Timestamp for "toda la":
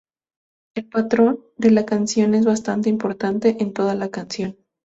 3.71-4.09